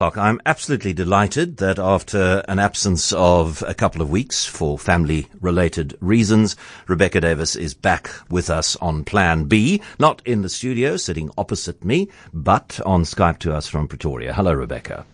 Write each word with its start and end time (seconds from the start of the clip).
I'm 0.00 0.40
absolutely 0.46 0.92
delighted 0.92 1.56
that 1.56 1.80
after 1.80 2.44
an 2.46 2.60
absence 2.60 3.12
of 3.12 3.64
a 3.66 3.74
couple 3.74 4.00
of 4.00 4.08
weeks 4.08 4.44
for 4.44 4.78
family 4.78 5.26
related 5.40 5.98
reasons, 6.00 6.54
Rebecca 6.86 7.20
Davis 7.20 7.56
is 7.56 7.74
back 7.74 8.08
with 8.30 8.48
us 8.48 8.76
on 8.76 9.02
Plan 9.02 9.46
B, 9.46 9.82
not 9.98 10.22
in 10.24 10.42
the 10.42 10.48
studio 10.48 10.96
sitting 10.98 11.32
opposite 11.36 11.84
me, 11.84 12.08
but 12.32 12.78
on 12.86 13.02
Skype 13.02 13.40
to 13.40 13.52
us 13.52 13.66
from 13.66 13.88
Pretoria. 13.88 14.32
Hello, 14.32 14.52
Rebecca. 14.52 15.04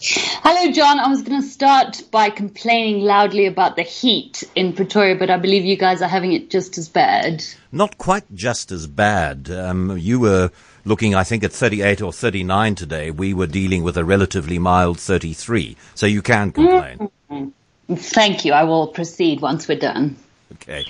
Hello, 0.00 0.72
John. 0.72 1.00
I 1.00 1.08
was 1.08 1.22
going 1.22 1.40
to 1.40 1.48
start 1.48 2.02
by 2.10 2.28
complaining 2.28 3.00
loudly 3.04 3.46
about 3.46 3.76
the 3.76 3.82
heat 3.82 4.44
in 4.54 4.74
Pretoria, 4.74 5.16
but 5.16 5.30
I 5.30 5.38
believe 5.38 5.64
you 5.64 5.78
guys 5.78 6.02
are 6.02 6.08
having 6.08 6.34
it 6.34 6.50
just 6.50 6.76
as 6.76 6.88
bad. 6.88 7.42
Not 7.72 7.96
quite 7.96 8.24
just 8.34 8.72
as 8.72 8.86
bad. 8.86 9.50
Um, 9.50 9.96
you 9.96 10.20
were 10.20 10.50
looking, 10.88 11.14
I 11.14 11.24
think, 11.24 11.44
at 11.44 11.52
38 11.52 12.02
or 12.02 12.12
39 12.12 12.74
today. 12.74 13.10
We 13.10 13.34
were 13.34 13.46
dealing 13.46 13.82
with 13.84 13.96
a 13.96 14.04
relatively 14.04 14.58
mild 14.58 14.98
33. 14.98 15.76
So 15.94 16.06
you 16.06 16.22
can 16.22 16.50
complain. 16.50 17.10
Mm-hmm. 17.30 17.94
Thank 17.94 18.44
you. 18.44 18.52
I 18.52 18.64
will 18.64 18.88
proceed 18.88 19.40
once 19.40 19.68
we're 19.68 19.78
done. 19.78 20.16
Okay. 20.54 20.84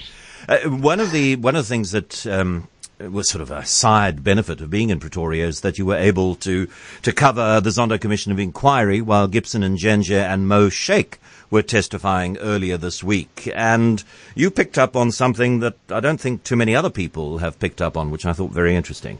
Uh, 0.49 0.59
one 0.71 1.01
of 1.01 1.13
the 1.13 1.37
one 1.37 1.55
of 1.57 1.65
the 1.65 1.69
things 1.69 1.91
that 1.91 2.27
um, 2.27 2.69
was 2.99 3.29
sort 3.29 3.43
of 3.43 3.51
a 3.51 3.65
side 3.65 4.25
benefit 4.25 4.61
of 4.61 4.71
being 4.71 4.91
in 4.91 4.99
Pretoria 4.99 5.47
is 5.47 5.61
that 5.61 5.79
you 5.79 5.87
were 5.87 5.97
able 5.97 6.35
to 6.37 6.69
to 7.03 7.13
cover 7.13 7.61
the 7.61 7.71
Zondo 7.71 8.01
Commission 8.01 8.33
of 8.33 8.39
Inquiry 8.39 9.01
while 9.01 9.29
Gibson 9.29 9.63
and 9.63 9.79
Njenje 9.79 10.21
and 10.21 10.49
Mo 10.49 10.69
Shaik 10.69 11.19
were 11.51 11.63
testifying 11.63 12.37
earlier 12.39 12.77
this 12.77 13.03
week. 13.03 13.51
And 13.55 14.03
you 14.35 14.51
picked 14.51 14.79
up 14.79 14.97
on 14.97 15.13
something 15.13 15.61
that 15.61 15.77
I 15.91 16.01
don't 16.01 16.21
think 16.21 16.45
too 16.45 16.57
many 16.57 16.75
other 16.75 16.91
people 16.91 17.39
have 17.39 17.59
picked 17.59 17.81
up 17.81 17.97
on, 17.97 18.11
which 18.11 18.27
I 18.27 18.33
thought 18.33 18.51
very 18.51 18.75
interesting. 18.75 19.19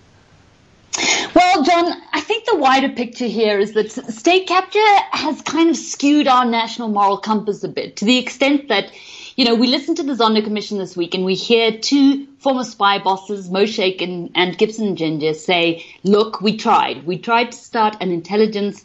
Well, 1.59 1.67
John, 1.67 2.01
I 2.13 2.21
think 2.21 2.45
the 2.45 2.55
wider 2.55 2.89
picture 2.89 3.27
here 3.27 3.59
is 3.59 3.73
that 3.73 3.91
state 3.91 4.47
capture 4.47 4.79
has 5.11 5.43
kind 5.43 5.71
of 5.71 5.77
skewed 5.77 6.29
our 6.29 6.45
national 6.45 6.87
moral 6.87 7.19
compass 7.19 7.65
a 7.65 7.69
bit 7.69 7.97
to 7.97 8.05
the 8.05 8.17
extent 8.17 8.69
that, 8.69 8.93
you 9.39 9.45
know, 9.45 9.55
we 9.55 9.69
listened 9.69 9.97
to 9.99 10.03
the 10.03 10.15
Zondo 10.15 10.43
Commission 10.43 10.79
this 10.79 10.97
week 10.97 11.15
and 11.15 11.25
we 11.25 11.37
hear 11.37 11.71
two 11.71 12.27
former 12.41 12.65
spy 12.65 12.99
bosses, 12.99 13.49
Mo 13.49 13.67
and, 13.79 14.33
and 14.35 14.59
Gibson 14.59 14.97
Njenje, 14.97 15.33
say, 15.37 15.87
look, 16.03 16.41
we 16.41 16.57
tried. 16.57 17.07
We 17.07 17.19
tried 17.19 17.53
to 17.53 17.57
start 17.57 17.99
an 18.01 18.11
intelligence 18.11 18.83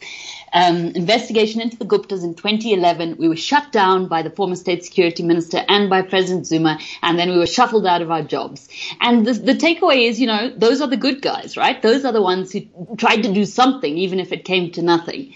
um, 0.52 0.92
investigation 0.94 1.60
into 1.60 1.76
the 1.76 1.84
Guptas 1.84 2.22
in 2.22 2.36
2011. 2.36 3.16
We 3.16 3.28
were 3.28 3.34
shut 3.34 3.72
down 3.72 4.06
by 4.06 4.22
the 4.22 4.30
former 4.30 4.54
state 4.54 4.84
security 4.84 5.24
minister 5.24 5.64
and 5.68 5.90
by 5.90 6.02
President 6.02 6.46
Zuma, 6.46 6.78
and 7.02 7.18
then 7.18 7.30
we 7.30 7.38
were 7.38 7.48
shuffled 7.48 7.84
out 7.84 8.00
of 8.00 8.12
our 8.12 8.22
jobs. 8.22 8.68
And 9.00 9.26
the, 9.26 9.32
the 9.32 9.54
takeaway 9.54 10.08
is, 10.08 10.20
you 10.20 10.28
know, 10.28 10.52
those 10.56 10.80
are 10.80 10.86
the 10.86 10.96
good 10.96 11.20
guys, 11.20 11.56
right? 11.56 11.82
Those 11.82 12.04
are 12.04 12.12
the 12.12 12.22
ones 12.22 12.52
who 12.52 12.60
tried 12.96 13.22
to 13.22 13.34
do 13.34 13.44
something, 13.44 13.98
even 13.98 14.20
if 14.20 14.30
it 14.30 14.44
came 14.44 14.70
to 14.70 14.82
nothing. 14.82 15.34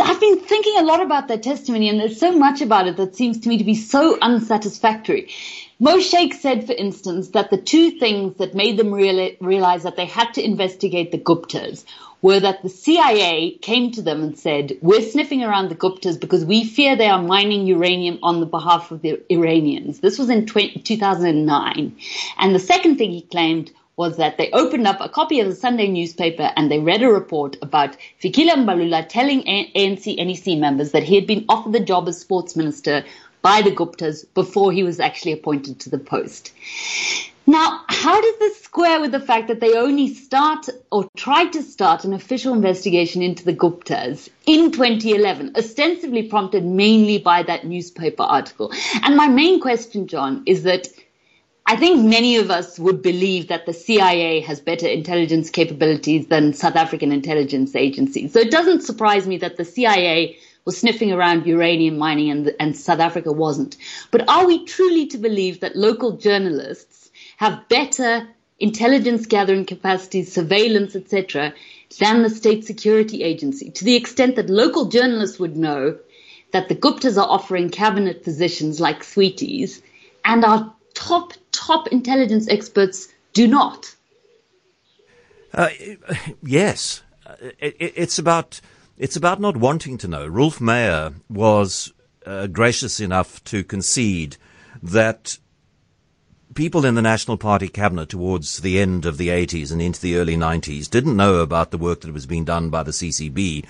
I've 0.00 0.20
been 0.20 0.40
thinking 0.40 0.76
a 0.78 0.82
lot 0.84 1.02
about 1.02 1.28
their 1.28 1.38
testimony, 1.38 1.88
and 1.88 1.98
there's 1.98 2.18
so 2.18 2.32
much 2.32 2.60
about 2.60 2.86
it 2.86 2.96
that 2.96 3.16
seems 3.16 3.40
to 3.40 3.48
me 3.48 3.58
to 3.58 3.64
be 3.64 3.74
so 3.74 4.18
unsatisfactory. 4.20 5.30
Mo 5.80 5.98
Shaik 5.98 6.34
said, 6.34 6.66
for 6.66 6.72
instance, 6.72 7.28
that 7.28 7.50
the 7.50 7.56
two 7.56 7.92
things 7.92 8.36
that 8.38 8.54
made 8.54 8.76
them 8.76 8.92
realize 8.92 9.84
that 9.84 9.96
they 9.96 10.06
had 10.06 10.34
to 10.34 10.44
investigate 10.44 11.12
the 11.12 11.18
Guptas 11.18 11.84
were 12.20 12.40
that 12.40 12.62
the 12.64 12.68
CIA 12.68 13.52
came 13.62 13.92
to 13.92 14.02
them 14.02 14.24
and 14.24 14.36
said, 14.36 14.76
we're 14.82 15.02
sniffing 15.02 15.44
around 15.44 15.68
the 15.68 15.76
Guptas 15.76 16.18
because 16.18 16.44
we 16.44 16.64
fear 16.64 16.96
they 16.96 17.08
are 17.08 17.22
mining 17.22 17.64
uranium 17.66 18.18
on 18.24 18.40
the 18.40 18.46
behalf 18.46 18.90
of 18.90 19.02
the 19.02 19.22
Iranians. 19.30 20.00
This 20.00 20.18
was 20.18 20.28
in 20.28 20.46
20, 20.46 20.80
2009. 20.80 21.96
And 22.38 22.54
the 22.54 22.58
second 22.58 22.98
thing 22.98 23.12
he 23.12 23.22
claimed 23.22 23.70
was 23.98 24.16
that 24.16 24.38
they 24.38 24.50
opened 24.52 24.86
up 24.86 25.00
a 25.00 25.08
copy 25.08 25.40
of 25.40 25.48
the 25.48 25.54
Sunday 25.54 25.88
newspaper 25.88 26.52
and 26.56 26.70
they 26.70 26.78
read 26.78 27.02
a 27.02 27.08
report 27.08 27.56
about 27.60 27.96
Fikile 28.22 28.54
Mbalula 28.54 29.06
telling 29.08 29.42
ANC 29.42 30.16
NEC 30.16 30.58
members 30.58 30.92
that 30.92 31.02
he 31.02 31.16
had 31.16 31.26
been 31.26 31.44
offered 31.48 31.72
the 31.72 31.80
job 31.80 32.08
as 32.08 32.18
sports 32.18 32.54
minister 32.54 33.04
by 33.42 33.60
the 33.60 33.72
Guptas 33.72 34.24
before 34.34 34.70
he 34.70 34.84
was 34.84 35.00
actually 35.00 35.32
appointed 35.32 35.80
to 35.80 35.90
the 35.90 35.98
post. 35.98 36.52
Now, 37.44 37.82
how 37.88 38.20
does 38.20 38.38
this 38.38 38.60
square 38.60 39.00
with 39.00 39.10
the 39.10 39.20
fact 39.20 39.48
that 39.48 39.58
they 39.58 39.74
only 39.74 40.14
start 40.14 40.68
or 40.92 41.08
tried 41.16 41.54
to 41.54 41.62
start 41.62 42.04
an 42.04 42.12
official 42.12 42.52
investigation 42.52 43.22
into 43.22 43.44
the 43.44 43.54
Guptas 43.54 44.28
in 44.46 44.70
2011, 44.70 45.54
ostensibly 45.56 46.24
prompted 46.24 46.64
mainly 46.64 47.18
by 47.18 47.42
that 47.44 47.66
newspaper 47.66 48.22
article? 48.22 48.70
And 49.02 49.16
my 49.16 49.28
main 49.28 49.60
question, 49.60 50.06
John, 50.08 50.42
is 50.44 50.64
that 50.64 50.88
I 51.70 51.76
think 51.76 52.02
many 52.02 52.36
of 52.36 52.50
us 52.50 52.78
would 52.78 53.02
believe 53.02 53.48
that 53.48 53.66
the 53.66 53.74
CIA 53.74 54.40
has 54.40 54.58
better 54.58 54.86
intelligence 54.86 55.50
capabilities 55.50 56.28
than 56.28 56.54
South 56.54 56.76
African 56.76 57.12
intelligence 57.12 57.76
agencies. 57.76 58.32
So 58.32 58.38
it 58.40 58.50
doesn't 58.50 58.84
surprise 58.84 59.26
me 59.26 59.36
that 59.36 59.58
the 59.58 59.66
CIA 59.66 60.38
was 60.64 60.78
sniffing 60.78 61.12
around 61.12 61.46
uranium 61.46 61.98
mining 61.98 62.30
and, 62.30 62.54
and 62.58 62.74
South 62.74 63.00
Africa 63.00 63.32
wasn't. 63.32 63.76
But 64.10 64.26
are 64.30 64.46
we 64.46 64.64
truly 64.64 65.08
to 65.08 65.18
believe 65.18 65.60
that 65.60 65.76
local 65.76 66.16
journalists 66.16 67.10
have 67.36 67.68
better 67.68 68.26
intelligence 68.58 69.26
gathering 69.26 69.66
capacities, 69.66 70.32
surveillance, 70.32 70.96
etc., 70.96 71.52
than 72.00 72.22
the 72.22 72.30
state 72.30 72.64
security 72.64 73.22
agency, 73.22 73.70
to 73.72 73.84
the 73.84 73.94
extent 73.94 74.36
that 74.36 74.48
local 74.48 74.86
journalists 74.86 75.38
would 75.38 75.58
know 75.58 75.98
that 76.52 76.70
the 76.70 76.74
Guptas 76.74 77.18
are 77.18 77.28
offering 77.28 77.68
cabinet 77.68 78.24
positions 78.24 78.80
like 78.80 79.04
sweeties, 79.04 79.82
and 80.24 80.46
our 80.46 80.74
top, 80.94 81.34
top 81.68 81.86
intelligence 81.88 82.48
experts 82.48 83.08
do 83.34 83.46
not. 83.46 83.94
Uh, 85.52 85.68
yes, 86.42 87.02
it, 87.40 87.76
it, 87.78 87.92
it's 87.94 88.18
about 88.18 88.60
it's 88.96 89.16
about 89.16 89.40
not 89.40 89.56
wanting 89.56 89.98
to 89.98 90.08
know. 90.08 90.28
Roelf 90.28 90.60
Meyer 90.60 91.12
was 91.28 91.92
uh, 92.26 92.46
gracious 92.46 93.00
enough 93.00 93.44
to 93.44 93.62
concede 93.62 94.36
that 94.82 95.38
people 96.54 96.84
in 96.84 96.94
the 96.94 97.02
National 97.02 97.36
Party 97.36 97.68
cabinet 97.68 98.08
towards 98.08 98.58
the 98.58 98.80
end 98.80 99.06
of 99.06 99.18
the 99.18 99.28
80s 99.28 99.70
and 99.70 99.80
into 99.80 100.00
the 100.00 100.16
early 100.16 100.36
90s 100.36 100.90
didn't 100.90 101.16
know 101.16 101.36
about 101.36 101.70
the 101.70 101.78
work 101.78 102.00
that 102.00 102.12
was 102.12 102.26
being 102.26 102.44
done 102.44 102.70
by 102.70 102.82
the 102.82 102.90
CCB 102.90 103.64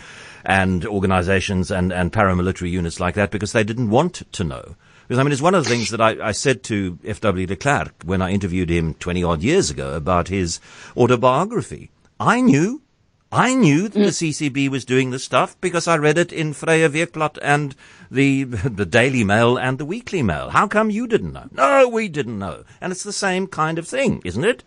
and 0.45 0.87
organizations 0.87 1.71
and, 1.71 1.93
and 1.93 2.13
paramilitary 2.13 2.71
units 2.71 3.01
like 3.01 3.17
that 3.17 3.31
because 3.31 3.53
they 3.53 3.65
didn't 3.65 3.91
want 3.91 4.23
to 4.33 4.45
know. 4.45 4.77
Because 5.09 5.19
I 5.19 5.23
mean, 5.23 5.33
it's 5.33 5.41
one 5.41 5.55
of 5.55 5.65
the 5.65 5.71
things 5.71 5.89
that 5.91 6.03
I, 6.03 6.29
I 6.29 6.33
said 6.33 6.63
to 6.65 6.99
F.W. 7.03 7.47
de 7.47 7.57
Klerk 7.57 7.95
when 8.05 8.21
I 8.21 8.31
interviewed 8.31 8.69
him 8.69 8.93
20 8.95 9.25
odd 9.25 9.43
years 9.43 9.71
ago 9.71 9.95
about 9.95 10.29
his 10.29 10.61
autobiography. 10.97 11.91
I 12.21 12.43
knew 12.43 12.83
I 13.31 13.55
knew 13.55 13.89
that 13.89 13.99
mm. 13.99 14.05
the 14.05 14.31
CCB 14.31 14.71
was 14.71 14.87
doing 14.87 15.11
this 15.11 15.25
stuff 15.25 15.59
because 15.61 15.87
I 15.87 15.97
read 15.97 16.17
it 16.17 16.33
in 16.33 16.55
Vrye 16.55 16.89
Weekblad 16.89 17.39
and 17.43 17.75
the 18.11 18.45
the 18.45 18.87
Daily 18.87 19.25
Mail 19.25 19.59
and 19.59 19.79
the 19.79 19.85
Weekly 19.85 20.23
Mail. 20.23 20.51
How 20.51 20.67
come 20.67 20.91
you 20.91 21.07
didn't 21.07 21.33
know? 21.33 21.49
No, 21.53 21.89
we 21.89 22.09
didn't 22.09 22.39
know. 22.39 22.65
And 22.81 22.91
it's 22.91 23.03
the 23.03 23.13
same 23.13 23.47
kind 23.47 23.79
of 23.79 23.87
thing, 23.87 24.23
isn't 24.25 24.45
it? 24.45 24.63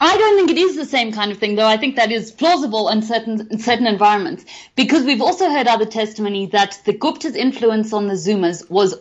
I 0.00 0.16
don't 0.16 0.36
think 0.36 0.50
it 0.50 0.58
is 0.58 0.74
the 0.74 0.84
same 0.84 1.12
kind 1.12 1.30
of 1.30 1.38
thing, 1.38 1.54
though. 1.54 1.66
I 1.66 1.76
think 1.76 1.94
that 1.94 2.10
is 2.10 2.32
plausible 2.32 2.88
in 2.88 3.02
certain 3.02 3.48
in 3.50 3.58
certain 3.58 3.86
environments 3.86 4.44
because 4.76 5.04
we've 5.04 5.22
also 5.22 5.48
heard 5.48 5.66
other 5.66 5.86
testimony 5.86 6.46
that 6.46 6.80
the 6.84 6.92
Gupta's 6.92 7.34
influence 7.34 7.92
on 7.92 8.08
the 8.08 8.14
Zumas 8.14 8.68
was 8.70 8.94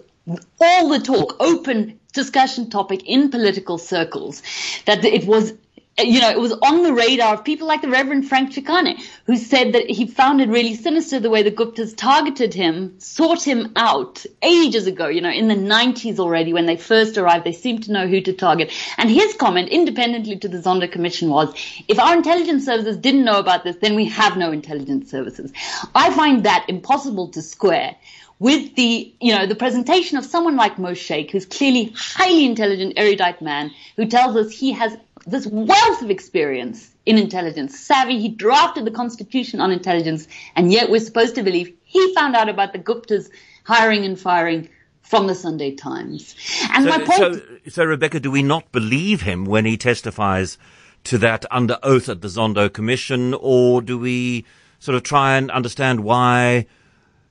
all 0.59 0.89
the 0.89 0.99
talk, 0.99 1.35
open 1.39 1.99
discussion 2.13 2.69
topic 2.69 3.03
in 3.05 3.29
political 3.29 3.77
circles. 3.77 4.41
That 4.85 5.05
it 5.05 5.25
was 5.25 5.53
you 5.99 6.21
know, 6.21 6.29
it 6.29 6.39
was 6.39 6.51
on 6.51 6.83
the 6.83 6.93
radar 6.93 7.33
of 7.33 7.43
people 7.43 7.67
like 7.67 7.81
the 7.81 7.89
Reverend 7.89 8.29
Frank 8.29 8.51
Chikane, 8.51 9.01
who 9.25 9.35
said 9.35 9.73
that 9.73 9.89
he 9.89 10.05
found 10.05 10.41
it 10.41 10.49
really 10.49 10.75
sinister 10.75 11.19
the 11.19 11.29
way 11.29 11.41
the 11.41 11.51
Guptas 11.51 11.95
targeted 11.97 12.53
him, 12.53 12.99
sought 12.99 13.41
him 13.41 13.71
out 13.75 14.23
ages 14.43 14.85
ago, 14.85 15.07
you 15.07 15.21
know, 15.21 15.31
in 15.31 15.47
the 15.47 15.55
90s 15.55 16.19
already 16.19 16.53
when 16.53 16.67
they 16.67 16.77
first 16.77 17.17
arrived. 17.17 17.45
They 17.45 17.51
seemed 17.51 17.85
to 17.85 17.91
know 17.91 18.07
who 18.07 18.21
to 18.21 18.33
target. 18.33 18.71
And 18.97 19.09
his 19.09 19.33
comment, 19.33 19.69
independently 19.69 20.37
to 20.37 20.47
the 20.47 20.59
Zondo 20.59 20.91
Commission, 20.91 21.29
was 21.29 21.51
if 21.87 21.99
our 21.99 22.15
intelligence 22.15 22.63
services 22.63 22.97
didn't 22.97 23.25
know 23.25 23.39
about 23.39 23.63
this, 23.63 23.77
then 23.77 23.95
we 23.95 24.05
have 24.05 24.37
no 24.37 24.51
intelligence 24.51 25.09
services. 25.09 25.51
I 25.95 26.11
find 26.11 26.43
that 26.43 26.65
impossible 26.67 27.29
to 27.29 27.41
square 27.41 27.95
with 28.39 28.75
the, 28.75 29.13
you 29.19 29.35
know, 29.35 29.47
the 29.47 29.55
presentation 29.55 30.17
of 30.17 30.25
someone 30.25 30.55
like 30.55 30.77
Mo 30.77 30.91
Shaik, 30.91 31.31
who's 31.31 31.45
clearly 31.45 31.93
highly 31.95 32.45
intelligent, 32.45 32.93
erudite 32.97 33.41
man, 33.41 33.71
who 33.95 34.05
tells 34.05 34.35
us 34.35 34.51
he 34.51 34.71
has 34.73 34.95
this 35.25 35.47
wealth 35.47 36.01
of 36.01 36.09
experience 36.09 36.91
in 37.05 37.17
intelligence, 37.17 37.79
savvy. 37.79 38.19
He 38.19 38.29
drafted 38.29 38.85
the 38.85 38.91
constitution 38.91 39.59
on 39.59 39.71
intelligence, 39.71 40.27
and 40.55 40.71
yet 40.71 40.89
we're 40.89 40.99
supposed 40.99 41.35
to 41.35 41.43
believe 41.43 41.75
he 41.83 42.13
found 42.13 42.35
out 42.35 42.49
about 42.49 42.73
the 42.73 42.79
Guptas 42.79 43.29
hiring 43.63 44.05
and 44.05 44.19
firing 44.19 44.69
from 45.01 45.27
the 45.27 45.35
Sunday 45.35 45.73
Times. 45.73 46.35
And 46.71 46.83
so, 46.83 46.89
my 46.89 46.97
point. 46.99 47.17
So, 47.17 47.41
so, 47.69 47.85
Rebecca, 47.85 48.19
do 48.19 48.29
we 48.29 48.43
not 48.43 48.71
believe 48.71 49.21
him 49.21 49.45
when 49.45 49.65
he 49.65 49.77
testifies 49.77 50.57
to 51.05 51.17
that 51.19 51.45
under 51.49 51.79
oath 51.81 52.09
at 52.09 52.21
the 52.21 52.27
Zondo 52.27 52.71
Commission, 52.71 53.33
or 53.33 53.81
do 53.81 53.97
we 53.97 54.45
sort 54.79 54.95
of 54.95 55.03
try 55.03 55.37
and 55.37 55.49
understand 55.49 56.01
why? 56.01 56.67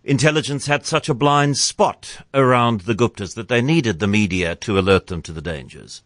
Intelligence 0.07 0.67
had 0.67 0.87
such 0.87 1.09
a 1.09 1.15
blind 1.15 1.57
spot 1.57 2.19
around 2.33 2.83
the 2.83 2.95
Guptas 2.95 3.35
that 3.35 3.49
they 3.49 3.61
needed 3.61 3.99
the 3.99 4.07
media 4.07 4.55
to 4.55 4.79
alert 4.79 5.09
them 5.09 5.21
to 5.23 5.33
the 5.33 5.43
dangers. 5.43 6.03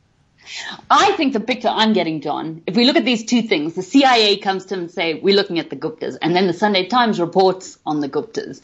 I 0.91 1.13
think 1.13 1.35
the 1.35 1.41
picture 1.41 1.69
I'm 1.69 1.93
getting, 1.93 2.23
John, 2.23 2.63
if 2.67 2.75
we 2.75 2.87
look 2.87 2.97
at 2.97 3.05
these 3.05 3.27
two 3.27 3.43
things, 3.43 3.75
the 3.75 3.83
CIA 3.83 4.39
comes 4.39 4.65
to 4.65 4.75
him 4.75 4.81
and 4.81 4.91
say, 4.91 5.21
we're 5.21 5.37
looking 5.37 5.59
at 5.59 5.69
the 5.69 5.77
Guptas, 5.77 6.17
and 6.23 6.35
then 6.35 6.47
the 6.47 6.55
Sunday 6.55 6.87
Times 6.87 7.21
reports 7.21 7.79
on 7.85 8.01
the 8.01 8.09
Guptas. 8.09 8.63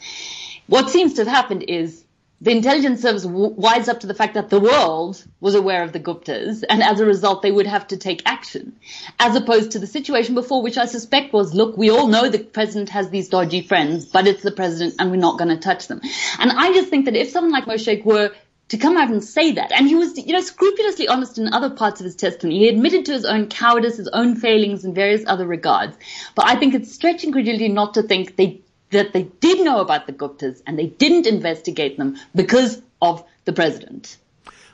What 0.65 0.89
seems 0.89 1.13
to 1.13 1.21
have 1.21 1.31
happened 1.31 1.65
is 1.67 2.03
the 2.39 2.51
intelligence 2.51 3.01
service 3.01 3.23
w- 3.23 3.49
wise 3.49 3.87
up 3.87 4.01
to 4.01 4.07
the 4.07 4.13
fact 4.13 4.35
that 4.35 4.49
the 4.49 4.59
world 4.59 5.23
was 5.39 5.55
aware 5.55 5.83
of 5.83 5.91
the 5.91 5.99
Guptas, 5.99 6.63
and 6.69 6.83
as 6.83 6.99
a 6.99 7.05
result, 7.05 7.41
they 7.41 7.51
would 7.51 7.67
have 7.67 7.87
to 7.87 7.97
take 7.97 8.21
action, 8.25 8.75
as 9.19 9.35
opposed 9.35 9.71
to 9.71 9.79
the 9.79 9.87
situation 9.87 10.35
before, 10.35 10.61
which 10.61 10.77
I 10.77 10.85
suspect 10.85 11.33
was, 11.33 11.53
look, 11.53 11.77
we 11.77 11.89
all 11.89 12.07
know 12.07 12.29
the 12.29 12.39
president 12.39 12.89
has 12.89 13.09
these 13.09 13.29
dodgy 13.29 13.61
friends, 13.61 14.05
but 14.05 14.27
it's 14.27 14.43
the 14.43 14.51
president, 14.51 14.95
and 14.99 15.09
we're 15.09 15.17
not 15.17 15.39
going 15.39 15.49
to 15.49 15.57
touch 15.57 15.87
them. 15.87 16.01
And 16.39 16.51
I 16.51 16.73
just 16.73 16.89
think 16.89 17.05
that 17.05 17.15
if 17.15 17.29
someone 17.29 17.51
like 17.51 17.65
Moshe 17.65 18.05
were 18.05 18.31
to 18.69 18.77
come 18.77 18.97
out 18.97 19.09
and 19.09 19.23
say 19.23 19.53
that. 19.53 19.71
And 19.71 19.87
he 19.87 19.95
was, 19.95 20.17
you 20.17 20.33
know, 20.33 20.41
scrupulously 20.41 21.07
honest 21.07 21.37
in 21.37 21.53
other 21.53 21.69
parts 21.69 22.01
of 22.01 22.05
his 22.05 22.15
testimony. 22.15 22.59
He 22.59 22.67
admitted 22.67 23.05
to 23.05 23.13
his 23.13 23.25
own 23.25 23.47
cowardice, 23.47 23.97
his 23.97 24.09
own 24.09 24.35
failings 24.35 24.83
in 24.83 24.93
various 24.93 25.23
other 25.25 25.47
regards. 25.47 25.97
But 26.35 26.47
I 26.47 26.55
think 26.55 26.75
it's 26.75 26.91
stretching 26.91 27.31
credulity 27.31 27.69
not 27.69 27.93
to 27.93 28.03
think 28.03 28.35
they, 28.35 28.61
that 28.91 29.13
they 29.13 29.23
did 29.39 29.63
know 29.63 29.79
about 29.79 30.07
the 30.07 30.13
Guptas 30.13 30.61
and 30.65 30.77
they 30.77 30.87
didn't 30.87 31.27
investigate 31.27 31.97
them 31.97 32.17
because 32.35 32.81
of 33.01 33.23
the 33.45 33.53
president. 33.53 34.17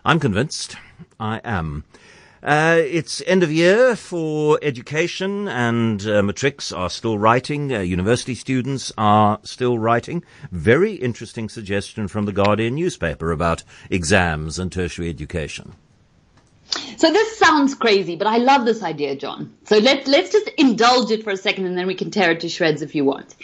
I'm 0.05 0.19
convinced. 0.19 0.75
I 1.19 1.41
am. 1.43 1.85
Uh, 2.43 2.81
it's 2.83 3.21
end 3.25 3.41
of 3.41 3.49
year 3.49 3.95
for 3.95 4.59
education 4.61 5.47
and 5.47 6.05
uh, 6.05 6.21
matrics 6.21 6.73
are 6.73 6.89
still 6.89 7.17
writing. 7.17 7.73
Uh, 7.73 7.79
university 7.79 8.35
students 8.35 8.91
are 8.97 9.39
still 9.43 9.79
writing. 9.79 10.21
Very 10.51 10.95
interesting 10.95 11.47
suggestion 11.47 12.09
from 12.09 12.25
the 12.25 12.33
Guardian 12.33 12.75
newspaper 12.75 13.31
about 13.31 13.63
exams 13.89 14.59
and 14.59 14.69
tertiary 14.73 15.09
education. 15.09 15.75
So 16.97 17.11
this 17.11 17.37
sounds 17.37 17.75
crazy, 17.75 18.15
but 18.15 18.27
I 18.27 18.37
love 18.37 18.65
this 18.65 18.81
idea, 18.81 19.15
John. 19.15 19.53
So 19.65 19.77
let's 19.77 20.07
let's 20.07 20.31
just 20.31 20.47
indulge 20.57 21.11
it 21.11 21.23
for 21.23 21.31
a 21.31 21.37
second, 21.37 21.65
and 21.65 21.77
then 21.77 21.87
we 21.87 21.95
can 21.95 22.11
tear 22.11 22.31
it 22.31 22.41
to 22.41 22.49
shreds 22.49 22.81
if 22.81 22.95
you 22.95 23.05
want. 23.05 23.35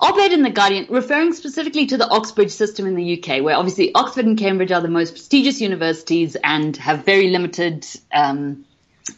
Op-ed 0.00 0.32
in 0.32 0.42
the 0.42 0.50
Guardian, 0.50 0.86
referring 0.90 1.32
specifically 1.32 1.86
to 1.86 1.96
the 1.96 2.08
Oxbridge 2.08 2.50
system 2.50 2.86
in 2.86 2.94
the 2.94 3.18
UK, 3.18 3.42
where 3.42 3.56
obviously 3.56 3.94
Oxford 3.94 4.26
and 4.26 4.38
Cambridge 4.38 4.72
are 4.72 4.80
the 4.80 4.88
most 4.88 5.12
prestigious 5.12 5.60
universities 5.60 6.36
and 6.42 6.76
have 6.76 7.04
very 7.04 7.30
limited 7.30 7.86
um, 8.12 8.64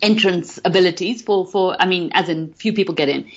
entrance 0.02 0.58
abilities 0.64 1.22
for 1.22 1.46
for 1.46 1.76
I 1.80 1.86
mean, 1.86 2.10
as 2.12 2.28
in 2.28 2.52
few 2.54 2.72
people 2.72 2.94
get 2.94 3.08
in. 3.08 3.30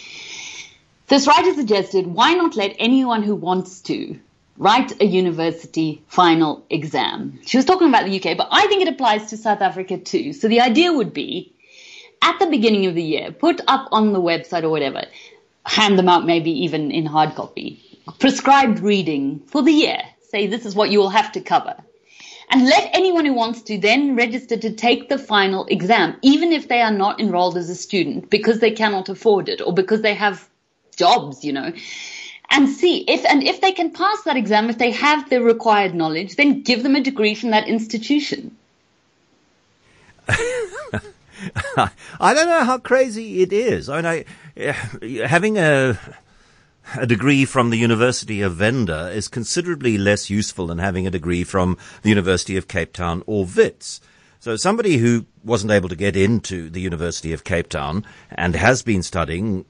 This 1.07 1.25
writer 1.25 1.53
suggested, 1.55 2.05
why 2.05 2.33
not 2.33 2.55
let 2.55 2.75
anyone 2.77 3.23
who 3.23 3.35
wants 3.35 3.81
to 3.81 4.19
write 4.59 5.01
a 5.01 5.05
university 5.05 6.03
final 6.07 6.65
exam. 6.69 7.39
She 7.45 7.57
was 7.57 7.65
talking 7.65 7.87
about 7.87 8.05
the 8.05 8.19
UK, 8.19 8.37
but 8.37 8.49
I 8.51 8.67
think 8.67 8.81
it 8.81 8.89
applies 8.89 9.27
to 9.27 9.37
South 9.37 9.61
Africa 9.61 9.97
too. 9.97 10.33
So 10.33 10.47
the 10.47 10.61
idea 10.61 10.93
would 10.93 11.13
be 11.13 11.53
at 12.21 12.37
the 12.39 12.47
beginning 12.47 12.85
of 12.85 12.93
the 12.93 13.03
year, 13.03 13.31
put 13.31 13.61
up 13.67 13.87
on 13.91 14.11
the 14.11 14.21
website 14.21 14.63
or 14.63 14.69
whatever, 14.69 15.05
hand 15.65 15.97
them 15.97 16.09
out 16.09 16.25
maybe 16.25 16.51
even 16.51 16.91
in 16.91 17.05
hard 17.05 17.35
copy, 17.35 17.81
prescribed 18.19 18.81
reading 18.81 19.39
for 19.47 19.63
the 19.63 19.71
year. 19.71 20.01
Say 20.29 20.45
this 20.45 20.65
is 20.65 20.75
what 20.75 20.91
you 20.91 20.99
will 20.99 21.09
have 21.09 21.31
to 21.31 21.41
cover. 21.41 21.75
And 22.51 22.65
let 22.65 22.89
anyone 22.93 23.25
who 23.25 23.33
wants 23.33 23.61
to 23.63 23.77
then 23.77 24.15
register 24.15 24.57
to 24.57 24.71
take 24.71 25.07
the 25.07 25.19
final 25.19 25.67
exam, 25.67 26.17
even 26.21 26.51
if 26.51 26.67
they 26.67 26.81
are 26.81 26.91
not 26.91 27.19
enrolled 27.21 27.55
as 27.55 27.69
a 27.69 27.75
student 27.75 28.29
because 28.29 28.59
they 28.59 28.71
cannot 28.71 29.07
afford 29.07 29.47
it 29.47 29.61
or 29.61 29.71
because 29.73 30.01
they 30.01 30.15
have 30.15 30.49
jobs, 30.97 31.45
you 31.45 31.53
know 31.53 31.71
and 32.51 32.69
see 32.69 33.03
if 33.07 33.25
and 33.25 33.43
if 33.43 33.61
they 33.61 33.71
can 33.71 33.91
pass 33.91 34.23
that 34.23 34.37
exam, 34.37 34.69
if 34.69 34.77
they 34.77 34.91
have 34.91 35.29
the 35.29 35.41
required 35.41 35.93
knowledge, 35.93 36.35
then 36.35 36.61
give 36.61 36.83
them 36.83 36.95
a 36.95 37.01
degree 37.01 37.35
from 37.35 37.51
that 37.51 37.67
institution. 37.67 38.55
I 40.27 42.33
don't 42.33 42.49
know 42.49 42.63
how 42.63 42.79
crazy 42.79 43.41
it 43.41 43.53
is. 43.53 43.89
I 43.89 44.01
mean, 44.01 44.25
eh, 44.57 44.73
I, 45.01 45.27
having 45.27 45.57
a 45.57 45.97
a 46.95 47.05
degree 47.05 47.45
from 47.45 47.69
the 47.69 47.77
University 47.77 48.41
of 48.41 48.55
Venda 48.55 49.11
is 49.11 49.27
considerably 49.27 49.97
less 49.97 50.29
useful 50.29 50.67
than 50.67 50.79
having 50.79 51.05
a 51.05 51.11
degree 51.11 51.43
from 51.43 51.77
the 52.01 52.09
University 52.09 52.57
of 52.57 52.67
Cape 52.67 52.93
Town 52.93 53.23
or 53.27 53.45
Wits. 53.45 54.01
So 54.39 54.55
somebody 54.55 54.97
who 54.97 55.25
wasn't 55.43 55.71
able 55.71 55.89
to 55.89 55.95
get 55.95 56.15
into 56.15 56.69
the 56.69 56.81
University 56.81 57.33
of 57.33 57.43
Cape 57.43 57.69
Town 57.69 58.05
and 58.31 58.55
has 58.55 58.81
been 58.81 59.03
studying 59.03 59.65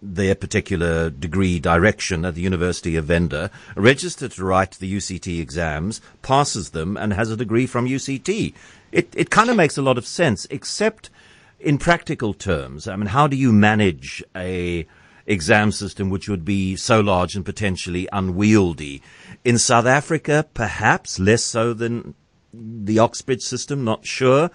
their 0.00 0.34
particular 0.34 1.10
degree 1.10 1.58
direction 1.58 2.24
at 2.24 2.34
the 2.34 2.40
University 2.40 2.96
of 2.96 3.06
Venda, 3.06 3.50
registered 3.74 4.32
to 4.32 4.44
write 4.44 4.72
the 4.72 4.92
UCT 4.92 5.40
exams, 5.40 6.00
passes 6.22 6.70
them, 6.70 6.96
and 6.96 7.12
has 7.12 7.30
a 7.30 7.36
degree 7.36 7.66
from 7.66 7.86
UCT. 7.86 8.54
It, 8.92 9.12
it 9.14 9.30
kind 9.30 9.50
of 9.50 9.56
makes 9.56 9.76
a 9.76 9.82
lot 9.82 9.98
of 9.98 10.06
sense, 10.06 10.46
except 10.50 11.10
in 11.58 11.78
practical 11.78 12.32
terms. 12.32 12.86
I 12.86 12.96
mean, 12.96 13.08
how 13.08 13.26
do 13.26 13.36
you 13.36 13.52
manage 13.52 14.22
a 14.36 14.86
exam 15.26 15.72
system 15.72 16.08
which 16.08 16.28
would 16.28 16.44
be 16.44 16.74
so 16.76 17.00
large 17.00 17.34
and 17.34 17.44
potentially 17.44 18.08
unwieldy? 18.12 19.02
In 19.44 19.58
South 19.58 19.86
Africa, 19.86 20.46
perhaps 20.54 21.18
less 21.18 21.42
so 21.42 21.74
than 21.74 22.14
the 22.52 22.98
Oxbridge 22.98 23.42
system, 23.42 23.84
not 23.84 24.06
sure 24.06 24.50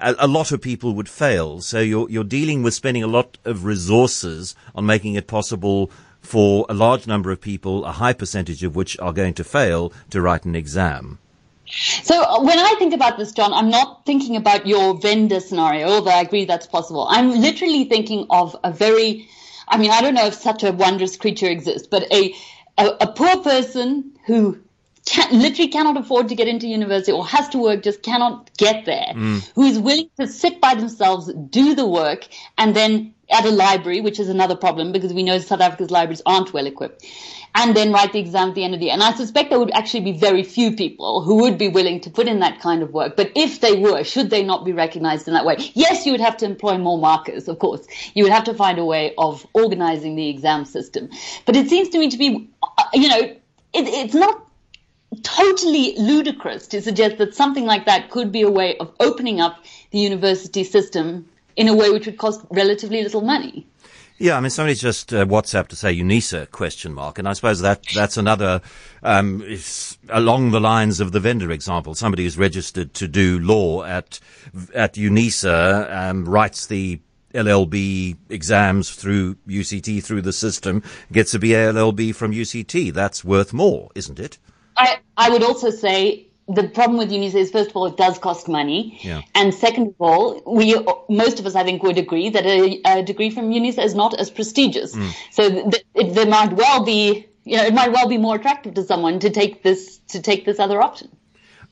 a, 0.00 0.14
a, 0.20 0.26
lot 0.26 0.52
of 0.52 0.60
people 0.60 0.94
would 0.94 1.08
fail. 1.08 1.60
So 1.60 1.80
you're, 1.80 2.08
you're 2.10 2.24
dealing 2.24 2.62
with 2.62 2.74
spending 2.74 3.02
a 3.02 3.08
lot 3.08 3.38
of 3.44 3.64
resources 3.64 4.54
on 4.74 4.86
making 4.86 5.14
it 5.14 5.26
possible 5.26 5.90
for 6.20 6.66
a 6.68 6.74
large 6.74 7.06
number 7.06 7.30
of 7.30 7.40
people, 7.40 7.84
a 7.84 7.92
high 7.92 8.12
percentage 8.12 8.62
of 8.62 8.74
which 8.74 8.98
are 8.98 9.12
going 9.12 9.34
to 9.34 9.44
fail 9.44 9.92
to 10.10 10.20
write 10.20 10.44
an 10.44 10.54
exam. 10.54 11.18
So 12.02 12.22
uh, 12.22 12.42
when 12.42 12.58
I 12.58 12.74
think 12.78 12.94
about 12.94 13.18
this, 13.18 13.32
John, 13.32 13.52
I'm 13.52 13.70
not 13.70 14.04
thinking 14.06 14.36
about 14.36 14.66
your 14.66 14.98
Venda 14.98 15.40
scenario, 15.40 15.88
although 15.88 16.10
I 16.10 16.20
agree 16.20 16.44
that's 16.44 16.66
possible. 16.66 17.06
I'm 17.08 17.30
literally 17.30 17.84
thinking 17.84 18.26
of 18.30 18.56
a 18.62 18.72
very, 18.72 19.28
I 19.68 19.78
mean, 19.78 19.90
I 19.90 20.00
don't 20.00 20.14
know 20.14 20.26
if 20.26 20.34
such 20.34 20.62
a 20.62 20.72
wondrous 20.72 21.16
creature 21.16 21.48
exists, 21.48 21.88
but 21.88 22.04
a, 22.12 22.34
a, 22.78 22.86
a 23.00 23.06
poor 23.08 23.42
person 23.42 24.12
who 24.26 24.58
can, 25.06 25.40
literally 25.40 25.70
cannot 25.70 25.96
afford 25.96 26.28
to 26.28 26.34
get 26.34 26.48
into 26.48 26.66
university 26.66 27.12
or 27.12 27.26
has 27.26 27.48
to 27.50 27.58
work, 27.58 27.82
just 27.82 28.02
cannot 28.02 28.50
get 28.58 28.84
there, 28.84 29.12
mm. 29.14 29.50
who 29.54 29.62
is 29.62 29.78
willing 29.78 30.10
to 30.18 30.26
sit 30.26 30.60
by 30.60 30.74
themselves, 30.74 31.32
do 31.48 31.74
the 31.74 31.86
work, 31.86 32.26
and 32.58 32.74
then 32.74 33.14
at 33.30 33.44
a 33.44 33.50
library, 33.50 34.00
which 34.00 34.20
is 34.20 34.28
another 34.28 34.56
problem 34.56 34.92
because 34.92 35.12
we 35.12 35.22
know 35.22 35.38
South 35.38 35.60
Africa's 35.60 35.90
libraries 35.90 36.22
aren't 36.26 36.52
well 36.52 36.66
equipped, 36.66 37.04
and 37.54 37.74
then 37.74 37.92
write 37.92 38.12
the 38.12 38.18
exam 38.18 38.50
at 38.50 38.54
the 38.54 38.64
end 38.64 38.74
of 38.74 38.80
the 38.80 38.86
year. 38.86 38.94
And 38.94 39.02
I 39.02 39.14
suspect 39.14 39.50
there 39.50 39.58
would 39.58 39.72
actually 39.72 40.02
be 40.02 40.12
very 40.12 40.42
few 40.42 40.74
people 40.74 41.22
who 41.22 41.36
would 41.36 41.56
be 41.56 41.68
willing 41.68 42.00
to 42.00 42.10
put 42.10 42.28
in 42.28 42.40
that 42.40 42.60
kind 42.60 42.82
of 42.82 42.92
work. 42.92 43.16
But 43.16 43.32
if 43.34 43.60
they 43.60 43.78
were, 43.78 44.04
should 44.04 44.30
they 44.30 44.44
not 44.44 44.64
be 44.64 44.72
recognized 44.72 45.26
in 45.28 45.34
that 45.34 45.44
way? 45.44 45.56
Yes, 45.74 46.04
you 46.04 46.12
would 46.12 46.20
have 46.20 46.36
to 46.38 46.44
employ 46.44 46.78
more 46.78 46.98
markers, 46.98 47.48
of 47.48 47.58
course. 47.58 47.86
You 48.14 48.24
would 48.24 48.32
have 48.32 48.44
to 48.44 48.54
find 48.54 48.78
a 48.78 48.84
way 48.84 49.14
of 49.16 49.46
organizing 49.54 50.16
the 50.16 50.28
exam 50.28 50.64
system. 50.64 51.10
But 51.46 51.56
it 51.56 51.68
seems 51.68 51.88
to 51.90 51.98
me 51.98 52.10
to 52.10 52.18
be, 52.18 52.50
uh, 52.62 52.84
you 52.92 53.08
know, 53.08 53.20
it, 53.20 53.40
it's 53.72 54.14
not 54.14 54.45
totally 55.22 55.94
ludicrous 55.98 56.66
to 56.68 56.80
suggest 56.82 57.18
that 57.18 57.34
something 57.34 57.64
like 57.64 57.86
that 57.86 58.10
could 58.10 58.32
be 58.32 58.42
a 58.42 58.50
way 58.50 58.76
of 58.78 58.92
opening 59.00 59.40
up 59.40 59.64
the 59.90 59.98
university 59.98 60.64
system 60.64 61.28
in 61.56 61.68
a 61.68 61.74
way 61.74 61.90
which 61.90 62.06
would 62.06 62.18
cost 62.18 62.42
relatively 62.50 63.02
little 63.02 63.22
money. 63.22 63.66
Yeah, 64.18 64.38
I 64.38 64.40
mean, 64.40 64.48
somebody's 64.48 64.80
just 64.80 65.12
uh, 65.12 65.26
WhatsApp 65.26 65.68
to 65.68 65.76
say 65.76 65.94
UNISA 65.94 66.50
question 66.50 66.94
mark, 66.94 67.18
and 67.18 67.28
I 67.28 67.34
suppose 67.34 67.60
that 67.60 67.82
that's 67.94 68.16
another 68.16 68.62
um, 69.02 69.44
along 70.08 70.52
the 70.52 70.60
lines 70.60 71.00
of 71.00 71.12
the 71.12 71.20
Venda 71.20 71.50
example. 71.50 71.94
Somebody 71.94 72.24
who's 72.24 72.38
registered 72.38 72.94
to 72.94 73.08
do 73.08 73.38
law 73.38 73.84
at 73.84 74.18
at 74.74 74.94
UNISA 74.94 75.94
um, 75.94 76.24
writes 76.24 76.66
the 76.66 77.00
LLB 77.34 78.16
exams 78.30 78.90
through 78.90 79.34
UCT 79.46 80.02
through 80.02 80.22
the 80.22 80.32
system, 80.32 80.82
gets 81.12 81.34
a 81.34 81.38
BA 81.38 81.48
LLB 81.48 82.14
from 82.14 82.32
UCT. 82.32 82.94
That's 82.94 83.22
worth 83.22 83.52
more, 83.52 83.90
isn't 83.94 84.18
it? 84.18 84.38
I, 84.76 84.98
I 85.16 85.30
would 85.30 85.42
also 85.42 85.70
say 85.70 86.26
the 86.48 86.68
problem 86.68 86.98
with 86.98 87.10
UNISA 87.10 87.34
is 87.34 87.50
first 87.50 87.70
of 87.70 87.76
all 87.76 87.86
it 87.86 87.96
does 87.96 88.18
cost 88.18 88.48
money, 88.48 88.98
yeah. 89.02 89.22
and 89.34 89.52
second 89.52 89.88
of 89.88 89.94
all, 89.98 90.42
we 90.46 90.76
most 91.08 91.40
of 91.40 91.46
us 91.46 91.54
I 91.54 91.64
think 91.64 91.82
would 91.82 91.98
agree 91.98 92.28
that 92.30 92.46
a, 92.46 92.80
a 92.84 93.02
degree 93.02 93.30
from 93.30 93.50
UNISA 93.50 93.84
is 93.84 93.94
not 93.94 94.18
as 94.18 94.30
prestigious. 94.30 94.94
Mm. 94.94 95.12
So 95.32 95.50
th- 95.70 95.84
it, 95.94 96.14
there 96.14 96.26
might 96.26 96.52
well 96.52 96.84
be 96.84 97.26
you 97.44 97.56
know 97.56 97.64
it 97.64 97.74
might 97.74 97.92
well 97.92 98.08
be 98.08 98.18
more 98.18 98.36
attractive 98.36 98.74
to 98.74 98.84
someone 98.84 99.18
to 99.20 99.30
take 99.30 99.62
this 99.62 99.98
to 100.08 100.20
take 100.20 100.44
this 100.44 100.60
other 100.60 100.80
option. 100.80 101.08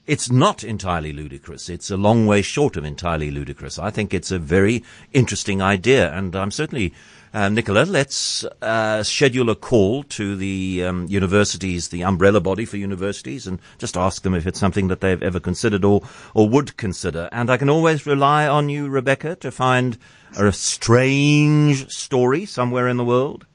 It's 0.06 0.30
not 0.30 0.62
entirely 0.62 1.12
ludicrous. 1.14 1.70
It's 1.70 1.90
a 1.90 1.96
long 1.96 2.26
way 2.26 2.42
short 2.42 2.76
of 2.76 2.84
entirely 2.84 3.30
ludicrous. 3.30 3.78
I 3.78 3.90
think 3.90 4.12
it's 4.12 4.30
a 4.30 4.38
very 4.38 4.82
interesting 5.12 5.62
idea, 5.62 6.12
and 6.12 6.36
I'm 6.36 6.50
certainly 6.50 6.92
uh, 7.34 7.48
Nicola, 7.48 7.84
let's 7.84 8.44
uh, 8.62 9.02
schedule 9.02 9.50
a 9.50 9.56
call 9.56 10.04
to 10.04 10.36
the 10.36 10.84
um, 10.84 11.06
universities, 11.08 11.88
the 11.88 12.04
umbrella 12.04 12.40
body 12.40 12.64
for 12.64 12.76
universities, 12.76 13.48
and 13.48 13.58
just 13.78 13.96
ask 13.96 14.22
them 14.22 14.34
if 14.34 14.46
it's 14.46 14.60
something 14.60 14.86
that 14.86 15.00
they've 15.00 15.22
ever 15.22 15.40
considered 15.40 15.84
or, 15.84 16.02
or 16.32 16.48
would 16.48 16.76
consider. 16.76 17.28
And 17.32 17.50
I 17.50 17.56
can 17.56 17.68
always 17.68 18.06
rely 18.06 18.46
on 18.46 18.68
you, 18.68 18.88
Rebecca, 18.88 19.34
to 19.36 19.50
find 19.50 19.98
a 20.38 20.52
strange 20.52 21.90
story 21.90 22.46
somewhere 22.46 22.86
in 22.86 22.98
the 22.98 23.04
world. 23.04 23.46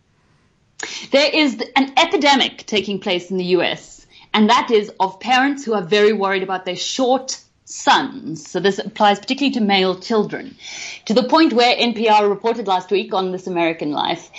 There 1.11 1.29
is 1.33 1.63
an 1.77 1.93
epidemic 1.97 2.65
taking 2.65 2.99
place 2.99 3.31
in 3.31 3.37
the 3.37 3.45
US, 3.45 4.05
and 4.33 4.49
that 4.49 4.71
is 4.71 4.91
of 4.99 5.21
parents 5.21 5.63
who 5.63 5.73
are 5.73 5.83
very 5.83 6.11
worried 6.11 6.43
about 6.43 6.65
their 6.65 6.75
short 6.75 7.39
sons. 7.69 8.49
So 8.49 8.59
this 8.59 8.79
applies 8.79 9.19
particularly 9.19 9.53
to 9.53 9.61
male 9.61 9.99
children. 9.99 10.55
To 11.05 11.13
the 11.13 11.23
point 11.23 11.53
where 11.53 11.75
NPR 11.75 12.27
reported 12.27 12.67
last 12.67 12.89
week 12.89 13.13
on 13.13 13.31
This 13.31 13.45
American 13.45 13.91
Life, 13.91 14.31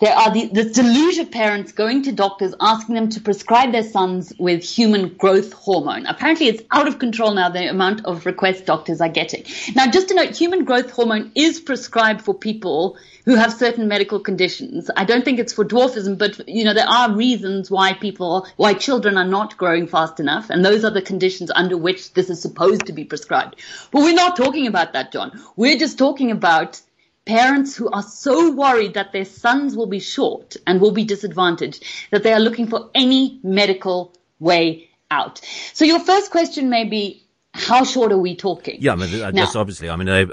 there 0.00 0.14
are 0.14 0.30
the, 0.30 0.48
deluge 0.48 1.16
of 1.18 1.30
parents 1.30 1.72
going 1.72 2.02
to 2.02 2.12
doctors 2.12 2.54
asking 2.60 2.94
them 2.94 3.08
to 3.08 3.20
prescribe 3.20 3.72
their 3.72 3.82
sons 3.82 4.34
with 4.38 4.62
human 4.62 5.08
growth 5.14 5.52
hormone. 5.54 6.04
Apparently 6.06 6.48
it's 6.48 6.62
out 6.72 6.86
of 6.86 6.98
control 6.98 7.32
now, 7.32 7.48
the 7.48 7.68
amount 7.68 8.04
of 8.04 8.26
requests 8.26 8.60
doctors 8.60 9.00
are 9.00 9.08
getting. 9.08 9.44
Now, 9.74 9.90
just 9.90 10.08
to 10.08 10.14
note, 10.14 10.36
human 10.36 10.64
growth 10.64 10.90
hormone 10.90 11.32
is 11.34 11.60
prescribed 11.60 12.20
for 12.20 12.34
people 12.34 12.98
who 13.24 13.34
have 13.34 13.52
certain 13.52 13.88
medical 13.88 14.20
conditions. 14.20 14.90
I 14.96 15.04
don't 15.04 15.24
think 15.24 15.38
it's 15.38 15.52
for 15.52 15.64
dwarfism, 15.64 16.18
but 16.18 16.46
you 16.46 16.64
know, 16.64 16.74
there 16.74 16.88
are 16.88 17.14
reasons 17.14 17.70
why 17.70 17.94
people, 17.94 18.46
why 18.56 18.74
children 18.74 19.16
are 19.16 19.26
not 19.26 19.56
growing 19.56 19.86
fast 19.86 20.20
enough. 20.20 20.50
And 20.50 20.62
those 20.62 20.84
are 20.84 20.90
the 20.90 21.00
conditions 21.00 21.50
under 21.54 21.78
which 21.78 22.12
this 22.12 22.28
is 22.28 22.42
supposed 22.42 22.73
to 22.82 22.92
be 22.92 23.04
prescribed. 23.04 23.56
But 23.90 24.02
we're 24.02 24.14
not 24.14 24.36
talking 24.36 24.66
about 24.66 24.92
that, 24.92 25.12
John. 25.12 25.40
We're 25.56 25.78
just 25.78 25.98
talking 25.98 26.30
about 26.30 26.80
parents 27.24 27.74
who 27.74 27.90
are 27.90 28.02
so 28.02 28.50
worried 28.50 28.94
that 28.94 29.12
their 29.12 29.24
sons 29.24 29.76
will 29.76 29.86
be 29.86 30.00
short 30.00 30.56
and 30.66 30.80
will 30.80 30.92
be 30.92 31.04
disadvantaged 31.04 31.84
that 32.10 32.22
they 32.22 32.32
are 32.32 32.40
looking 32.40 32.66
for 32.66 32.90
any 32.94 33.40
medical 33.42 34.12
way 34.38 34.90
out. 35.10 35.40
So 35.72 35.84
your 35.84 36.00
first 36.00 36.30
question 36.30 36.68
may 36.68 36.84
be, 36.84 37.22
how 37.52 37.84
short 37.84 38.10
are 38.10 38.18
we 38.18 38.34
talking? 38.34 38.78
Yeah, 38.80 38.92
I 38.92 38.96
mean, 38.96 39.22
uh, 39.22 39.30
that's 39.30 39.54
obviously. 39.54 39.88
I 39.88 39.94
mean, 39.94 40.06
they, 40.06 40.26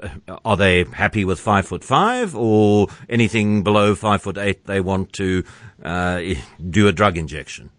are 0.43 0.57
they 0.57 0.85
happy 0.85 1.23
with 1.23 1.39
five 1.39 1.67
foot 1.67 1.83
five 1.83 2.35
or 2.35 2.87
anything 3.07 3.61
below 3.61 3.93
five 3.93 4.23
foot 4.23 4.39
eight? 4.39 4.65
They 4.65 4.81
want 4.81 5.13
to 5.13 5.43
uh, 5.83 6.21
do 6.67 6.87
a 6.87 6.91
drug 6.91 7.17
injection. 7.17 7.69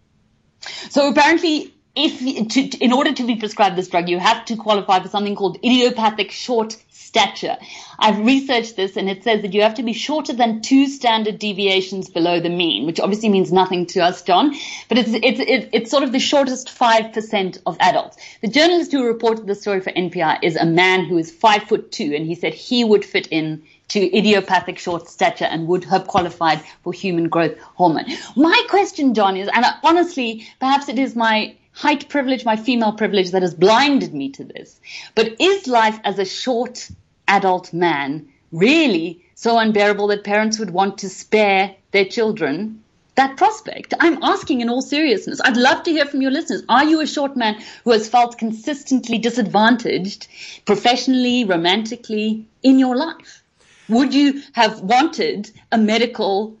So 0.89 1.09
apparently, 1.09 1.72
if 1.95 2.47
to, 2.49 2.77
in 2.79 2.91
order 2.91 3.13
to 3.13 3.23
be 3.23 3.35
prescribed 3.35 3.75
this 3.75 3.87
drug, 3.87 4.09
you 4.09 4.17
have 4.17 4.45
to 4.45 4.55
qualify 4.55 4.99
for 4.99 5.09
something 5.09 5.35
called 5.35 5.57
idiopathic 5.57 6.31
short 6.31 6.75
stature. 6.89 7.55
I've 7.99 8.17
researched 8.25 8.75
this 8.75 8.97
and 8.97 9.07
it 9.07 9.23
says 9.23 9.43
that 9.43 9.53
you 9.53 9.61
have 9.61 9.75
to 9.75 9.83
be 9.83 9.93
shorter 9.93 10.33
than 10.33 10.63
two 10.63 10.87
standard 10.87 11.37
deviations 11.37 12.09
below 12.09 12.39
the 12.39 12.49
mean, 12.49 12.87
which 12.87 12.99
obviously 12.99 13.29
means 13.29 13.51
nothing 13.51 13.85
to 13.87 13.99
us, 13.99 14.23
John, 14.23 14.55
but 14.89 14.97
it's, 14.97 15.11
it's, 15.13 15.69
it's 15.71 15.91
sort 15.91 16.01
of 16.01 16.11
the 16.11 16.19
shortest 16.19 16.69
5% 16.69 17.61
of 17.67 17.77
adults. 17.79 18.17
The 18.41 18.47
journalist 18.47 18.91
who 18.91 19.05
reported 19.05 19.45
the 19.45 19.53
story 19.53 19.79
for 19.79 19.91
NPR 19.91 20.39
is 20.41 20.55
a 20.55 20.65
man 20.65 21.05
who 21.05 21.19
is 21.19 21.31
five 21.31 21.63
foot 21.63 21.91
two 21.91 22.13
and 22.15 22.25
he 22.25 22.33
said 22.33 22.55
he 22.55 22.83
would 22.83 23.05
fit 23.05 23.27
in 23.27 23.61
to 23.89 24.17
idiopathic 24.17 24.79
short 24.79 25.07
stature 25.07 25.45
and 25.45 25.67
would 25.67 25.83
have 25.83 26.07
qualified 26.07 26.59
for 26.83 26.91
human 26.91 27.29
growth 27.29 27.55
hormone. 27.75 28.05
My 28.35 28.59
question, 28.69 29.13
John, 29.13 29.37
is, 29.37 29.47
and 29.53 29.63
honestly, 29.83 30.47
perhaps 30.59 30.89
it 30.89 30.97
is 30.97 31.15
my 31.15 31.55
height 31.73 32.07
privilege, 32.07 32.45
my 32.45 32.55
female 32.55 32.93
privilege 32.93 33.31
that 33.31 33.41
has 33.41 33.53
blinded 33.53 34.13
me 34.13 34.29
to 34.29 34.43
this. 34.43 34.79
But 35.15 35.41
is 35.41 35.67
life 35.67 35.99
as 36.03 36.19
a 36.19 36.25
short 36.25 36.89
adult 37.27 37.73
man 37.73 38.27
really 38.51 39.25
so 39.35 39.57
unbearable 39.57 40.07
that 40.07 40.23
parents 40.23 40.59
would 40.59 40.69
want 40.69 40.99
to 40.99 41.09
spare 41.09 41.75
their 41.91 42.05
children 42.05 42.83
that 43.15 43.37
prospect? 43.37 43.93
I'm 43.99 44.23
asking 44.23 44.61
in 44.61 44.69
all 44.69 44.81
seriousness. 44.81 45.41
I'd 45.43 45.57
love 45.57 45.83
to 45.83 45.91
hear 45.91 46.05
from 46.05 46.21
your 46.21 46.31
listeners. 46.31 46.63
Are 46.69 46.83
you 46.83 47.01
a 47.01 47.07
short 47.07 47.35
man 47.35 47.61
who 47.83 47.91
has 47.91 48.09
felt 48.09 48.37
consistently 48.37 49.17
disadvantaged 49.17 50.27
professionally, 50.65 51.43
romantically 51.43 52.47
in 52.63 52.79
your 52.79 52.95
life? 52.95 53.43
Would 53.89 54.13
you 54.13 54.41
have 54.53 54.81
wanted 54.81 55.51
a 55.71 55.77
medical 55.77 56.57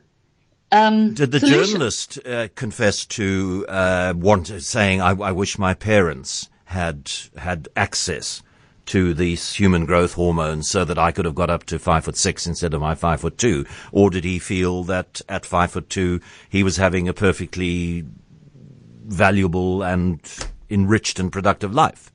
um, 0.73 1.13
Did 1.13 1.31
the 1.31 1.39
solution? 1.39 1.65
journalist 1.73 2.19
uh, 2.25 2.47
confess 2.55 3.05
to 3.05 3.65
uh, 3.69 4.13
want 4.15 4.47
saying, 4.47 5.01
I, 5.01 5.11
"I 5.11 5.31
wish 5.31 5.57
my 5.57 5.73
parents 5.73 6.49
had 6.65 7.11
had 7.37 7.67
access 7.75 8.41
to 8.85 9.13
these 9.13 9.53
human 9.53 9.85
growth 9.85 10.13
hormones 10.13 10.67
so 10.69 10.83
that 10.83 10.97
I 10.97 11.11
could 11.11 11.25
have 11.25 11.35
got 11.35 11.49
up 11.49 11.63
to 11.65 11.79
five 11.79 12.03
foot 12.05 12.17
six 12.17 12.45
instead 12.47 12.73
of 12.73 12.81
my 12.81 12.95
five 12.95 13.21
foot 13.21 13.37
two? 13.37 13.65
Or 13.91 14.09
did 14.09 14.23
he 14.25 14.39
feel 14.39 14.83
that 14.85 15.21
at 15.29 15.45
five 15.45 15.71
foot 15.71 15.89
two 15.89 16.19
he 16.49 16.63
was 16.63 16.77
having 16.77 17.07
a 17.07 17.13
perfectly 17.13 18.03
valuable 19.05 19.83
and 19.83 20.19
enriched 20.69 21.19
and 21.19 21.31
productive 21.31 21.73
life? 21.73 22.11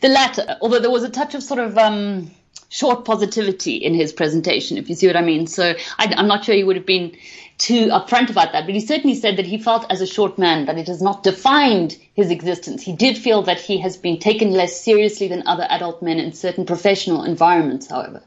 The 0.00 0.08
latter, 0.08 0.56
although 0.60 0.78
there 0.78 0.90
was 0.90 1.02
a 1.02 1.10
touch 1.10 1.34
of 1.34 1.42
sort 1.42 1.60
of 1.60 1.76
um, 1.76 2.30
short 2.68 3.04
positivity 3.04 3.76
in 3.76 3.94
his 3.94 4.12
presentation, 4.12 4.76
if 4.78 4.88
you 4.88 4.94
see 4.94 5.06
what 5.06 5.16
I 5.16 5.22
mean. 5.22 5.46
So 5.46 5.74
I, 5.98 6.14
am 6.16 6.26
not 6.26 6.44
sure 6.44 6.54
he 6.54 6.64
would 6.64 6.76
have 6.76 6.86
been 6.86 7.16
too 7.58 7.86
upfront 7.86 8.28
about 8.28 8.52
that, 8.52 8.66
but 8.66 8.74
he 8.74 8.80
certainly 8.80 9.14
said 9.14 9.38
that 9.38 9.46
he 9.46 9.58
felt 9.58 9.90
as 9.90 10.00
a 10.00 10.06
short 10.06 10.38
man 10.38 10.66
that 10.66 10.76
it 10.76 10.88
has 10.88 11.00
not 11.00 11.22
defined 11.22 11.96
his 12.14 12.30
existence. 12.30 12.82
He 12.82 12.92
did 12.92 13.16
feel 13.16 13.42
that 13.42 13.60
he 13.60 13.78
has 13.78 13.96
been 13.96 14.18
taken 14.18 14.50
less 14.50 14.78
seriously 14.80 15.28
than 15.28 15.46
other 15.46 15.66
adult 15.68 16.02
men 16.02 16.18
in 16.18 16.32
certain 16.32 16.66
professional 16.66 17.24
environments, 17.24 17.88
however. 17.88 18.22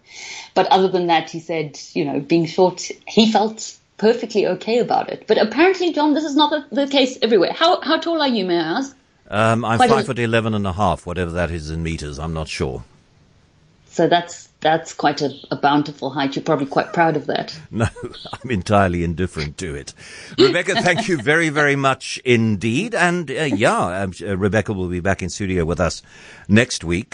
But 0.55 0.67
other 0.67 0.87
than 0.87 1.07
that, 1.07 1.29
he 1.29 1.39
said, 1.39 1.79
you 1.93 2.05
know, 2.05 2.19
being 2.19 2.45
short, 2.45 2.89
he 3.07 3.31
felt 3.31 3.77
perfectly 3.97 4.47
okay 4.47 4.79
about 4.79 5.09
it. 5.09 5.25
But 5.27 5.37
apparently, 5.37 5.93
John, 5.93 6.13
this 6.13 6.23
is 6.23 6.35
not 6.35 6.49
the, 6.49 6.75
the 6.75 6.87
case 6.87 7.19
everywhere. 7.21 7.53
How, 7.53 7.81
how 7.81 7.99
tall 7.99 8.21
are 8.21 8.27
you, 8.27 8.45
may 8.45 8.57
I 8.57 8.77
ask? 8.79 8.95
Um, 9.29 9.63
I'm 9.63 9.77
Quite 9.77 9.89
five 9.89 10.03
a, 10.05 10.05
foot 10.05 10.19
eleven 10.19 10.55
and 10.55 10.65
a 10.65 10.73
half, 10.73 11.05
whatever 11.05 11.31
that 11.31 11.51
is 11.51 11.69
in 11.69 11.83
meters. 11.83 12.17
I'm 12.17 12.33
not 12.33 12.47
sure. 12.47 12.83
So 13.91 14.07
that's 14.07 14.49
that's 14.61 14.93
quite 14.93 15.21
a, 15.21 15.31
a, 15.51 15.55
bountiful 15.55 16.09
height. 16.09 16.35
You're 16.35 16.43
probably 16.43 16.65
quite 16.65 16.91
proud 16.93 17.15
of 17.15 17.27
that. 17.27 17.57
No, 17.71 17.87
I'm 18.43 18.51
entirely 18.51 19.03
indifferent 19.03 19.57
to 19.59 19.73
it. 19.73 19.93
Rebecca, 20.37 20.81
thank 20.81 21.07
you 21.07 21.21
very, 21.21 21.49
very 21.49 21.75
much 21.75 22.19
indeed. 22.25 22.93
And 22.93 23.31
uh, 23.31 23.43
yeah, 23.43 24.07
uh, 24.21 24.37
Rebecca 24.37 24.73
will 24.73 24.89
be 24.89 24.99
back 24.99 25.21
in 25.21 25.29
studio 25.29 25.63
with 25.65 25.79
us 25.79 26.01
next 26.49 26.83
week. 26.83 27.07